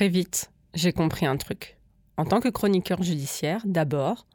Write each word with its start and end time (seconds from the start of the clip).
Très 0.00 0.08
vite, 0.08 0.50
j'ai 0.72 0.94
compris 0.94 1.26
un 1.26 1.36
truc. 1.36 1.76
En 2.16 2.24
tant 2.24 2.40
que 2.40 2.48
chroniqueur 2.48 3.02
judiciaire, 3.02 3.60
d'abord, 3.66 4.26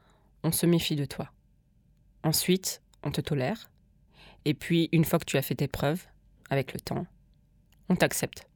on 0.44 0.52
se 0.52 0.68
méfie 0.68 0.96
de 0.96 1.06
toi. 1.06 1.32
Ensuite, 2.24 2.83
on 3.01 3.09
te 3.09 3.19
tolère. 3.19 3.72
Et 4.46 4.54
puis, 4.54 4.90
une 4.92 5.06
fois 5.06 5.17
que 5.17 5.25
tu 5.25 5.38
as 5.38 5.42
fait 5.42 5.56
tes 5.56 5.67
preuves, 5.67 6.06
avec 6.51 6.72
le 6.72 6.80
temps, 6.80 7.08
on 7.90 7.96
t'accepte. 7.96 8.48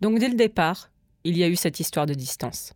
Donc 0.00 0.18
dès 0.18 0.28
le 0.28 0.34
départ, 0.34 0.90
il 1.22 1.38
y 1.38 1.44
a 1.44 1.48
eu 1.48 1.54
cette 1.54 1.78
histoire 1.78 2.06
de 2.06 2.14
distance. 2.14 2.72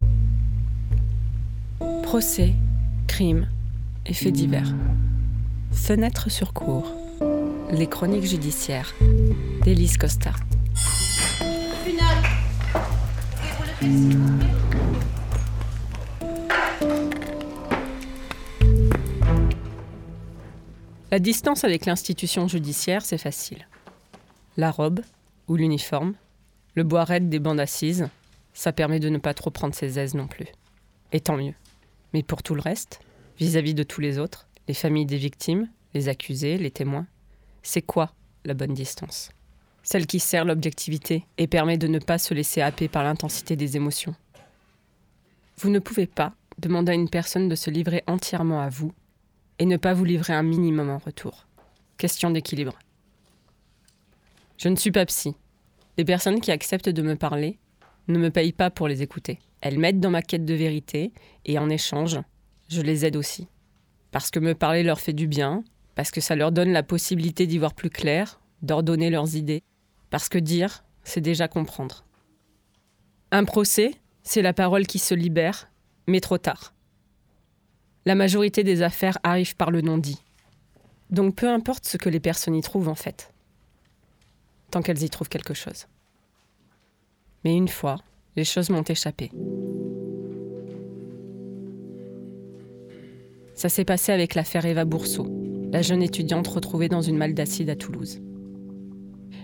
Procès, 2.04 2.54
crime 3.08 3.50
et 4.06 4.14
faits 4.14 4.32
divers. 4.32 4.72
Fenêtre 5.72 6.30
sur 6.30 6.52
cour. 6.52 6.86
Les 7.72 7.88
chroniques 7.88 8.26
judiciaires 8.26 8.94
d'Élise 9.64 9.96
Costa. 9.96 10.34
La 21.12 21.18
distance 21.18 21.64
avec 21.64 21.84
l'institution 21.84 22.48
judiciaire, 22.48 23.04
c'est 23.04 23.18
facile. 23.18 23.68
La 24.56 24.70
robe 24.70 25.00
ou 25.46 25.56
l'uniforme, 25.56 26.14
le 26.74 26.84
bois 26.84 27.04
raide 27.04 27.28
des 27.28 27.38
bandes 27.38 27.60
assises, 27.60 28.08
ça 28.54 28.72
permet 28.72 28.98
de 28.98 29.10
ne 29.10 29.18
pas 29.18 29.34
trop 29.34 29.50
prendre 29.50 29.74
ses 29.74 29.98
aises 29.98 30.14
non 30.14 30.26
plus. 30.26 30.46
Et 31.12 31.20
tant 31.20 31.36
mieux. 31.36 31.52
Mais 32.14 32.22
pour 32.22 32.42
tout 32.42 32.54
le 32.54 32.62
reste, 32.62 33.00
vis-à-vis 33.38 33.74
de 33.74 33.82
tous 33.82 34.00
les 34.00 34.18
autres, 34.18 34.48
les 34.68 34.74
familles 34.74 35.04
des 35.04 35.18
victimes, 35.18 35.68
les 35.92 36.08
accusés, 36.08 36.56
les 36.56 36.70
témoins, 36.70 37.06
c'est 37.62 37.82
quoi 37.82 38.14
la 38.46 38.54
bonne 38.54 38.72
distance? 38.72 39.30
Celle 39.82 40.06
qui 40.06 40.20
sert 40.20 40.44
l'objectivité 40.44 41.24
et 41.38 41.46
permet 41.46 41.78
de 41.78 41.88
ne 41.88 41.98
pas 41.98 42.18
se 42.18 42.34
laisser 42.34 42.60
happer 42.60 42.88
par 42.88 43.02
l'intensité 43.02 43.56
des 43.56 43.76
émotions. 43.76 44.14
Vous 45.58 45.70
ne 45.70 45.78
pouvez 45.78 46.06
pas 46.06 46.34
demander 46.58 46.92
à 46.92 46.94
une 46.94 47.08
personne 47.08 47.48
de 47.48 47.54
se 47.54 47.70
livrer 47.70 48.02
entièrement 48.06 48.60
à 48.60 48.68
vous 48.68 48.92
et 49.58 49.66
ne 49.66 49.76
pas 49.76 49.94
vous 49.94 50.04
livrer 50.04 50.32
un 50.32 50.42
minimum 50.42 50.90
en 50.90 50.98
retour. 50.98 51.46
Question 51.98 52.30
d'équilibre. 52.30 52.78
Je 54.58 54.68
ne 54.68 54.76
suis 54.76 54.92
pas 54.92 55.06
psy. 55.06 55.34
Les 55.98 56.04
personnes 56.04 56.40
qui 56.40 56.52
acceptent 56.52 56.88
de 56.88 57.02
me 57.02 57.16
parler 57.16 57.58
ne 58.08 58.18
me 58.18 58.30
payent 58.30 58.52
pas 58.52 58.70
pour 58.70 58.88
les 58.88 59.02
écouter. 59.02 59.38
Elles 59.60 59.78
m'aident 59.78 60.00
dans 60.00 60.10
ma 60.10 60.22
quête 60.22 60.44
de 60.44 60.54
vérité 60.54 61.12
et 61.44 61.58
en 61.58 61.68
échange, 61.68 62.18
je 62.68 62.80
les 62.80 63.04
aide 63.04 63.16
aussi. 63.16 63.48
Parce 64.10 64.30
que 64.30 64.40
me 64.40 64.54
parler 64.54 64.82
leur 64.82 65.00
fait 65.00 65.12
du 65.12 65.26
bien, 65.26 65.62
parce 65.94 66.10
que 66.10 66.20
ça 66.20 66.36
leur 66.36 66.52
donne 66.52 66.72
la 66.72 66.82
possibilité 66.82 67.46
d'y 67.46 67.58
voir 67.58 67.74
plus 67.74 67.90
clair, 67.90 68.40
d'ordonner 68.62 69.10
leurs 69.10 69.36
idées, 69.36 69.62
parce 70.12 70.28
que 70.28 70.38
dire, 70.38 70.84
c'est 71.04 71.22
déjà 71.22 71.48
comprendre. 71.48 72.04
Un 73.30 73.46
procès, 73.46 73.94
c'est 74.22 74.42
la 74.42 74.52
parole 74.52 74.86
qui 74.86 74.98
se 74.98 75.14
libère, 75.14 75.70
mais 76.06 76.20
trop 76.20 76.36
tard. 76.36 76.74
La 78.04 78.14
majorité 78.14 78.62
des 78.62 78.82
affaires 78.82 79.16
arrivent 79.22 79.56
par 79.56 79.70
le 79.70 79.80
non-dit. 79.80 80.22
Donc 81.08 81.34
peu 81.34 81.48
importe 81.48 81.86
ce 81.86 81.96
que 81.96 82.10
les 82.10 82.20
personnes 82.20 82.54
y 82.54 82.60
trouvent 82.60 82.90
en 82.90 82.94
fait, 82.94 83.32
tant 84.70 84.82
qu'elles 84.82 85.02
y 85.02 85.08
trouvent 85.08 85.30
quelque 85.30 85.54
chose. 85.54 85.86
Mais 87.42 87.56
une 87.56 87.68
fois, 87.68 87.96
les 88.36 88.44
choses 88.44 88.68
m'ont 88.68 88.82
échappé. 88.82 89.30
Ça 93.54 93.70
s'est 93.70 93.86
passé 93.86 94.12
avec 94.12 94.34
l'affaire 94.34 94.66
Eva 94.66 94.84
Bourseau, 94.84 95.26
la 95.72 95.80
jeune 95.80 96.02
étudiante 96.02 96.48
retrouvée 96.48 96.90
dans 96.90 97.02
une 97.02 97.16
malle 97.16 97.32
d'acide 97.32 97.70
à 97.70 97.76
Toulouse. 97.76 98.20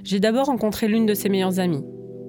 J'ai 0.05 0.21
d'abord 0.21 0.47
rencontré 0.47 0.89
l'une 0.89 1.07
de 1.07 1.15
ses 1.15 1.29
meilleures 1.29 1.61
amies, 1.61 1.85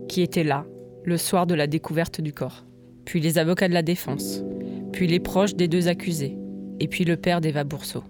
qui 0.08 0.22
était 0.22 0.44
là, 0.44 0.66
le 1.04 1.18
soir 1.18 1.48
de 1.48 1.56
la 1.56 1.68
découverte 1.68 2.22
du 2.22 2.34
corps, 2.34 2.66
puis 3.06 3.20
les 3.20 3.38
avocats 3.38 3.68
de 3.68 3.74
la 3.74 3.82
défense, 3.82 4.44
puis 4.92 5.08
les 5.08 5.20
proches 5.20 5.56
des 5.56 5.68
deux 5.68 5.88
accusés, 5.88 6.38
et 6.80 6.88
puis 6.88 7.06
le 7.06 7.18
père 7.18 7.42
d'Eva 7.42 7.64
Bourseau. 7.64 8.04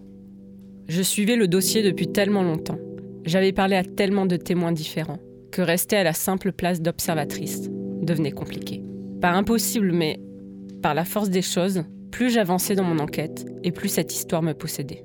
Je 0.88 1.02
suivais 1.02 1.36
le 1.36 1.48
dossier 1.48 1.84
depuis 1.84 2.08
tellement 2.08 2.44
longtemps, 2.44 2.80
j'avais 3.26 3.52
parlé 3.52 3.76
à 3.76 3.84
tellement 3.84 4.26
de 4.26 4.38
témoins 4.38 4.72
différents, 4.72 5.20
que 5.52 5.62
rester 5.62 5.96
à 5.96 6.04
la 6.04 6.14
simple 6.14 6.52
place 6.52 6.82
d'observatrice 6.82 7.70
devenait 8.02 8.32
compliqué. 8.32 8.82
Pas 9.22 9.32
impossible, 9.32 9.92
mais 9.92 10.20
par 10.82 10.94
la 10.94 11.06
force 11.06 11.30
des 11.30 11.42
choses, 11.42 11.84
plus 12.12 12.32
j'avançais 12.32 12.76
dans 12.76 12.84
mon 12.84 13.00
enquête, 13.00 13.46
et 13.64 13.72
plus 13.72 13.90
cette 13.90 14.14
histoire 14.14 14.42
me 14.42 14.54
possédait. 14.54 15.04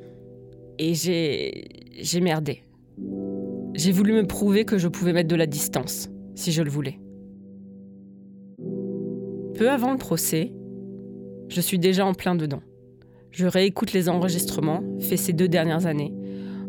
Et 0.79 0.95
j'ai. 0.95 1.65
j'ai 2.01 2.21
merdé. 2.21 2.63
J'ai 3.75 3.91
voulu 3.91 4.13
me 4.13 4.25
prouver 4.25 4.65
que 4.65 4.79
je 4.79 4.87
pouvais 4.87 5.13
mettre 5.13 5.29
de 5.29 5.35
la 5.35 5.47
distance, 5.47 6.09
si 6.37 6.53
je 6.53 6.63
le 6.63 6.71
voulais. 6.71 7.01
Peu 9.55 9.69
avant 9.69 9.91
le 9.91 9.99
procès, 9.99 10.53
je 11.49 11.61
suis 11.61 11.81
déjà 11.81 12.07
en 12.07 12.15
plein 12.15 12.37
dedans. 12.37 12.63
Je 13.33 13.47
réécoute 13.47 13.93
les 13.93 14.09
enregistrements 14.09 14.85
faits 15.01 15.19
ces 15.19 15.33
deux 15.33 15.49
dernières 15.49 15.87
années. 15.87 16.15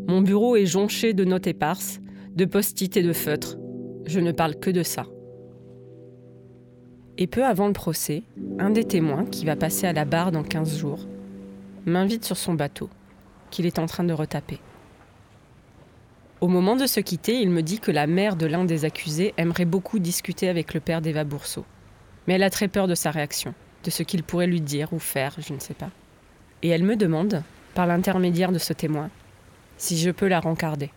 Mon 0.08 0.20
bureau 0.20 0.56
est 0.56 0.66
jonché 0.66 1.14
de 1.14 1.24
notes 1.24 1.46
éparses, 1.46 2.00
de 2.34 2.44
post-it 2.44 2.96
et 2.96 3.02
de 3.04 3.12
feutres. 3.12 3.56
Je 4.04 4.18
ne 4.18 4.32
parle 4.32 4.56
que 4.56 4.70
de 4.70 4.82
ça. 4.82 5.06
Et 7.18 7.28
peu 7.28 7.44
avant 7.44 7.68
le 7.68 7.72
procès, 7.72 8.24
un 8.58 8.70
des 8.70 8.84
témoins, 8.84 9.24
qui 9.26 9.44
va 9.44 9.54
passer 9.54 9.86
à 9.86 9.92
la 9.92 10.04
barre 10.04 10.32
dans 10.32 10.42
15 10.42 10.76
jours, 10.76 11.06
m'invite 11.86 12.24
sur 12.24 12.36
son 12.36 12.54
bateau, 12.54 12.90
qu'il 13.50 13.64
est 13.64 13.78
en 13.78 13.86
train 13.86 14.04
de 14.04 14.12
retaper. 14.12 14.58
Au 16.42 16.48
moment 16.48 16.76
de 16.76 16.86
se 16.86 17.00
quitter, 17.00 17.40
il 17.40 17.48
me 17.48 17.62
dit 17.62 17.80
que 17.80 17.90
la 17.90 18.06
mère 18.06 18.36
de 18.36 18.44
l'un 18.44 18.64
des 18.64 18.84
accusés 18.84 19.32
aimerait 19.38 19.64
beaucoup 19.64 19.98
discuter 19.98 20.50
avec 20.50 20.74
le 20.74 20.80
père 20.80 21.00
d'Eva 21.00 21.24
Bourseau. 21.24 21.64
Mais 22.26 22.34
elle 22.34 22.42
a 22.42 22.50
très 22.50 22.68
peur 22.68 22.88
de 22.88 22.94
sa 22.94 23.10
réaction 23.10 23.54
de 23.84 23.90
ce 23.90 24.02
qu'il 24.02 24.22
pourrait 24.22 24.46
lui 24.46 24.60
dire 24.60 24.92
ou 24.92 24.98
faire, 24.98 25.34
je 25.38 25.54
ne 25.54 25.60
sais 25.60 25.72
pas. 25.72 25.90
Et 26.62 26.68
elle 26.68 26.82
me 26.82 26.96
demande, 26.96 27.42
par 27.74 27.86
l'intermédiaire 27.86 28.52
de 28.52 28.58
ce 28.58 28.72
témoin, 28.72 29.10
si 29.78 29.96
je 29.96 30.10
peux 30.10 30.26
la 30.26 30.40
rencarder. 30.40 30.90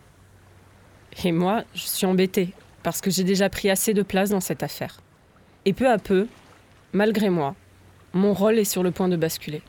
Et 1.24 1.32
moi, 1.32 1.62
je 1.74 1.82
suis 1.82 2.06
embêtée, 2.06 2.52
parce 2.82 3.00
que 3.00 3.10
j'ai 3.10 3.24
déjà 3.24 3.48
pris 3.48 3.70
assez 3.70 3.94
de 3.94 4.02
place 4.02 4.30
dans 4.30 4.40
cette 4.40 4.62
affaire. 4.62 5.00
Et 5.64 5.72
peu 5.72 5.88
à 5.88 5.98
peu, 5.98 6.26
malgré 6.92 7.30
moi, 7.30 7.54
mon 8.12 8.34
rôle 8.34 8.58
est 8.58 8.64
sur 8.64 8.82
le 8.82 8.90
point 8.90 9.08
de 9.08 9.16
basculer. 9.16 9.62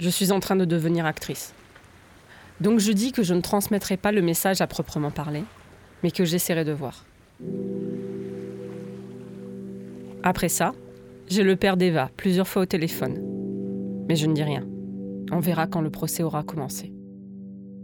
Je 0.00 0.08
suis 0.08 0.32
en 0.32 0.40
train 0.40 0.56
de 0.56 0.64
devenir 0.64 1.04
actrice. 1.04 1.54
Donc 2.62 2.78
je 2.78 2.92
dis 2.92 3.10
que 3.10 3.24
je 3.24 3.34
ne 3.34 3.40
transmettrai 3.40 3.96
pas 3.96 4.12
le 4.12 4.22
message 4.22 4.60
à 4.60 4.68
proprement 4.68 5.10
parler, 5.10 5.42
mais 6.04 6.12
que 6.12 6.24
j'essaierai 6.24 6.64
de 6.64 6.70
voir. 6.70 7.04
Après 10.22 10.48
ça, 10.48 10.72
j'ai 11.26 11.42
le 11.42 11.56
père 11.56 11.76
d'Eva 11.76 12.08
plusieurs 12.16 12.46
fois 12.46 12.62
au 12.62 12.66
téléphone. 12.66 13.18
Mais 14.08 14.14
je 14.14 14.28
ne 14.28 14.34
dis 14.34 14.44
rien. 14.44 14.64
On 15.32 15.40
verra 15.40 15.66
quand 15.66 15.80
le 15.80 15.90
procès 15.90 16.22
aura 16.22 16.44
commencé. 16.44 16.92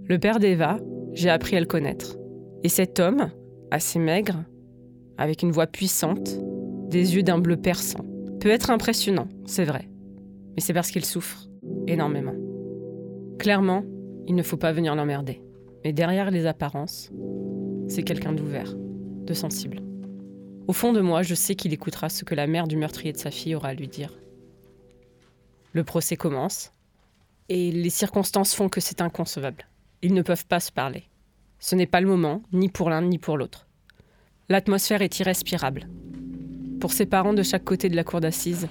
Le 0.04 0.16
père 0.20 0.38
d'Eva, 0.38 0.78
j'ai 1.12 1.28
appris 1.28 1.56
à 1.56 1.60
le 1.60 1.66
connaître. 1.66 2.16
Et 2.62 2.68
cet 2.68 3.00
homme, 3.00 3.32
assez 3.72 3.98
maigre, 3.98 4.44
avec 5.16 5.42
une 5.42 5.50
voix 5.50 5.66
puissante, 5.66 6.38
des 6.88 7.16
yeux 7.16 7.24
d'un 7.24 7.38
bleu 7.38 7.56
perçant, 7.56 8.04
peut 8.38 8.50
être 8.50 8.70
impressionnant, 8.70 9.26
c'est 9.44 9.64
vrai. 9.64 9.88
Mais 10.54 10.60
c'est 10.60 10.72
parce 10.72 10.92
qu'il 10.92 11.04
souffre 11.04 11.48
énormément. 11.88 12.34
Clairement, 13.40 13.82
il 14.28 14.34
ne 14.34 14.42
faut 14.42 14.58
pas 14.58 14.72
venir 14.72 14.94
l'emmerder. 14.94 15.40
Mais 15.84 15.92
derrière 15.94 16.30
les 16.30 16.46
apparences, 16.46 17.10
c'est 17.88 18.02
quelqu'un 18.02 18.32
d'ouvert, 18.32 18.74
de 18.76 19.32
sensible. 19.32 19.80
Au 20.66 20.74
fond 20.74 20.92
de 20.92 21.00
moi, 21.00 21.22
je 21.22 21.34
sais 21.34 21.54
qu'il 21.54 21.72
écoutera 21.72 22.10
ce 22.10 22.24
que 22.24 22.34
la 22.34 22.46
mère 22.46 22.68
du 22.68 22.76
meurtrier 22.76 23.12
de 23.12 23.18
sa 23.18 23.30
fille 23.30 23.54
aura 23.54 23.68
à 23.68 23.74
lui 23.74 23.88
dire. 23.88 24.18
Le 25.72 25.82
procès 25.82 26.16
commence, 26.16 26.72
et 27.48 27.72
les 27.72 27.90
circonstances 27.90 28.54
font 28.54 28.68
que 28.68 28.82
c'est 28.82 29.00
inconcevable. 29.00 29.66
Ils 30.02 30.12
ne 30.12 30.22
peuvent 30.22 30.46
pas 30.46 30.60
se 30.60 30.70
parler. 30.70 31.04
Ce 31.58 31.74
n'est 31.74 31.86
pas 31.86 32.02
le 32.02 32.06
moment, 32.06 32.42
ni 32.52 32.68
pour 32.68 32.90
l'un 32.90 33.00
ni 33.00 33.16
pour 33.18 33.38
l'autre. 33.38 33.66
L'atmosphère 34.50 35.00
est 35.00 35.20
irrespirable. 35.20 35.88
Pour 36.80 36.92
ses 36.92 37.06
parents 37.06 37.34
de 37.34 37.42
chaque 37.42 37.64
côté 37.64 37.88
de 37.88 37.96
la 37.96 38.04
cour 38.04 38.20
d'assises, 38.20 38.68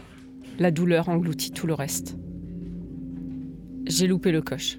la 0.60 0.70
douleur 0.70 1.10
engloutit 1.10 1.52
tout 1.52 1.66
le 1.66 1.74
reste. 1.74 2.16
J'ai 3.88 4.06
loupé 4.06 4.32
le 4.32 4.42
coche. 4.42 4.78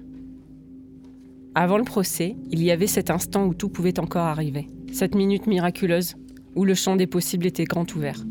Avant 1.61 1.77
le 1.77 1.83
procès, 1.83 2.37
il 2.51 2.63
y 2.63 2.71
avait 2.71 2.87
cet 2.87 3.09
instant 3.09 3.45
où 3.45 3.53
tout 3.53 3.67
pouvait 3.67 3.99
encore 3.99 4.23
arriver. 4.23 4.69
Cette 4.93 5.13
minute 5.13 5.45
miraculeuse 5.45 6.15
où 6.55 6.63
le 6.63 6.73
champ 6.73 6.95
des 6.95 7.05
possibles 7.05 7.45
était 7.45 7.65
grand 7.65 7.93
ouvert. 7.97 8.23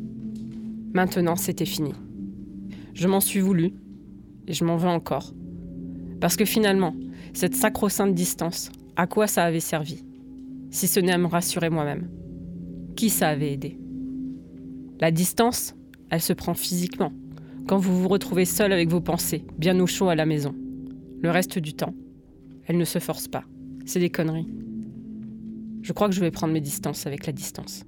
Maintenant, 0.94 1.36
c'était 1.36 1.66
fini. 1.66 1.92
Je 2.94 3.06
m'en 3.06 3.20
suis 3.20 3.40
voulu, 3.40 3.75
et 4.46 4.54
je 4.54 4.64
m'en 4.64 4.78
veux 4.78 4.88
encore. 4.88 5.34
Parce 6.22 6.36
que 6.36 6.46
finalement, 6.46 6.94
cette 7.34 7.54
sacro-sainte 7.54 8.14
distance, 8.14 8.72
à 8.96 9.06
quoi 9.06 9.26
ça 9.26 9.44
avait 9.44 9.60
servi? 9.60 10.02
Si 10.70 10.86
ce 10.86 10.98
n'est 10.98 11.12
à 11.12 11.19
me 11.19 11.26
rassurer 11.26 11.69
moi-même. 11.69 12.08
Qui 12.96 13.10
ça 13.10 13.28
avait 13.28 13.52
aidé? 13.52 13.78
La 15.00 15.10
distance, 15.10 15.74
elle 16.08 16.22
se 16.22 16.32
prend 16.32 16.54
physiquement, 16.54 17.12
quand 17.66 17.76
vous 17.76 17.94
vous 18.00 18.08
retrouvez 18.08 18.46
seul 18.46 18.72
avec 18.72 18.88
vos 18.88 19.02
pensées, 19.02 19.44
bien 19.58 19.78
au 19.81 19.86
chaud 19.86 20.08
à 20.08 20.14
la 20.14 20.24
maison. 20.24 20.54
Le 21.20 21.31
reste 21.31 21.58
du 21.58 21.74
temps, 21.74 21.92
elle 22.69 22.76
ne 22.76 22.85
se 22.85 22.99
force 22.99 23.26
pas. 23.26 23.44
C'est 23.87 23.99
des 23.99 24.11
conneries. 24.11 24.47
Je 25.82 25.93
crois 25.93 26.09
que 26.09 26.15
je 26.15 26.20
vais 26.20 26.31
prendre 26.31 26.53
mes 26.53 26.61
distances 26.61 27.06
avec 27.06 27.26
la 27.26 27.32
distance. 27.32 27.85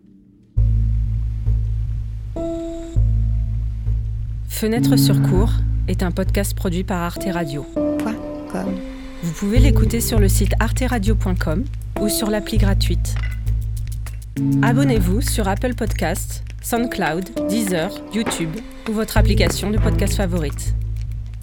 Fenêtre 4.48 4.96
sur 4.96 5.20
cours 5.22 5.52
est 5.86 6.02
un 6.02 6.10
podcast 6.10 6.54
produit 6.54 6.82
par 6.82 7.02
Arte 7.02 7.26
Radio. 7.30 7.66
Vous 9.22 9.32
pouvez 9.32 9.58
l'écouter 9.58 10.00
sur 10.00 10.18
le 10.18 10.28
site 10.28 10.54
arteradio.com 10.60 11.64
ou 12.00 12.08
sur 12.08 12.30
l'appli 12.30 12.56
gratuite. 12.56 13.14
Abonnez-vous 14.62 15.20
sur 15.20 15.46
Apple 15.46 15.74
Podcasts, 15.74 16.42
SoundCloud, 16.62 17.48
Deezer, 17.48 17.90
YouTube 18.14 18.56
ou 18.88 18.92
votre 18.92 19.18
application 19.18 19.70
de 19.70 19.78
podcast 19.78 20.14
favorite. 20.14 20.74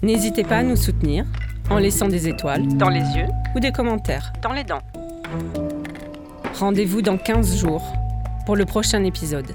N'hésitez 0.02 0.42
pas 0.42 0.58
à 0.58 0.62
nous 0.64 0.76
soutenir 0.76 1.24
en 1.70 1.78
laissant 1.78 2.08
des 2.08 2.28
étoiles 2.28 2.66
dans 2.76 2.88
les 2.88 3.00
yeux 3.00 3.26
ou 3.54 3.60
des 3.60 3.72
commentaires 3.72 4.32
dans 4.42 4.52
les 4.52 4.64
dents. 4.64 4.82
Rendez-vous 6.54 7.02
dans 7.02 7.18
15 7.18 7.58
jours 7.58 7.82
pour 8.46 8.56
le 8.56 8.64
prochain 8.64 9.04
épisode. 9.04 9.54